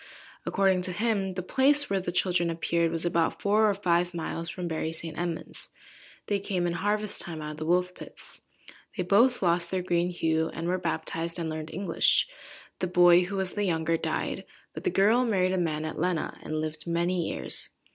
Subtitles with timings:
[0.47, 4.49] According to him, the place where the children appeared, was about four or five miles
[4.49, 5.69] from Bury–St.–Edmund's.
[6.25, 8.41] They came in harvest–time out of the Wolf–pits.
[8.97, 12.27] They both lost their green hue, and were baptized, and learned English.
[12.79, 14.43] The boy, who was the younger, died,
[14.73, 17.69] but the girl married a man at Lenna, and lived many years.